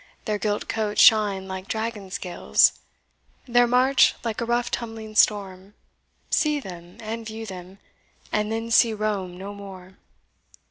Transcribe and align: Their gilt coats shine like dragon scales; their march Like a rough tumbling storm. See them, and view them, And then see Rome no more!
Their 0.25 0.39
gilt 0.39 0.67
coats 0.67 0.99
shine 0.99 1.47
like 1.47 1.67
dragon 1.67 2.09
scales; 2.09 2.73
their 3.47 3.67
march 3.67 4.15
Like 4.23 4.41
a 4.41 4.45
rough 4.45 4.71
tumbling 4.71 5.13
storm. 5.13 5.75
See 6.31 6.59
them, 6.59 6.97
and 7.01 7.23
view 7.23 7.45
them, 7.45 7.77
And 8.31 8.51
then 8.51 8.71
see 8.71 8.95
Rome 8.95 9.37
no 9.37 9.53
more! 9.53 9.97